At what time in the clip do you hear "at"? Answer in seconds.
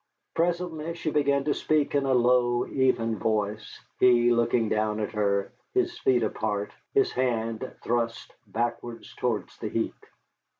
4.99-5.11